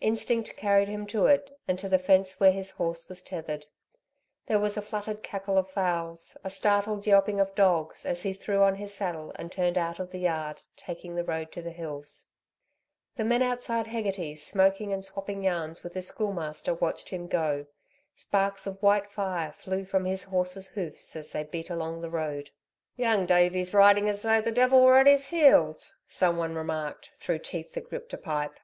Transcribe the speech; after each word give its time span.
Instinct 0.00 0.56
carried 0.56 0.86
him 0.86 1.04
to 1.08 1.26
it, 1.26 1.50
and 1.66 1.76
to 1.80 1.88
the 1.88 1.98
fence 1.98 2.38
where 2.38 2.52
his 2.52 2.70
horse 2.70 3.08
was 3.08 3.24
tethered. 3.24 3.66
There 4.46 4.60
was 4.60 4.76
a 4.76 4.80
fluttered 4.80 5.24
cackle 5.24 5.58
of 5.58 5.68
fowls, 5.68 6.36
a 6.44 6.48
startled 6.48 7.08
yelping 7.08 7.40
of 7.40 7.56
dogs, 7.56 8.06
as 8.06 8.22
he 8.22 8.32
threw 8.32 8.62
on 8.62 8.76
his 8.76 8.94
saddle 8.94 9.32
and 9.34 9.50
turned 9.50 9.76
out 9.76 9.98
of 9.98 10.12
the 10.12 10.20
yard, 10.20 10.60
taking 10.76 11.16
the 11.16 11.24
road 11.24 11.50
to 11.50 11.60
the 11.60 11.72
hills. 11.72 12.24
The 13.16 13.24
men 13.24 13.42
outside 13.42 13.88
Hegarty's, 13.88 14.46
smoking 14.46 14.92
and 14.92 15.04
swopping 15.04 15.42
yarns 15.42 15.82
with 15.82 15.94
the 15.94 16.02
Schoolmaster, 16.02 16.72
watched 16.74 17.08
him 17.08 17.26
go. 17.26 17.66
Sparks 18.14 18.68
of 18.68 18.80
white 18.80 19.10
fire 19.10 19.50
flew 19.50 19.84
from 19.84 20.04
his 20.04 20.22
horse's 20.22 20.68
hoofs 20.68 21.16
as 21.16 21.32
they 21.32 21.42
beat 21.42 21.68
along 21.68 22.00
the 22.00 22.10
road. 22.10 22.48
"Young 22.94 23.26
Davey's 23.26 23.74
riding 23.74 24.08
as 24.08 24.22
though 24.22 24.40
the 24.40 24.52
devil 24.52 24.84
were 24.84 24.98
at 25.00 25.08
his 25.08 25.26
heels," 25.26 25.92
someone 26.06 26.54
remarked, 26.54 27.10
through 27.18 27.40
teeth 27.40 27.72
that 27.74 27.88
gripped 27.90 28.12
a 28.12 28.18
pipe. 28.18 28.60